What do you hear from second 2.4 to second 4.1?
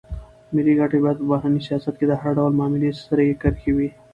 معاملې سرې کرښې وي.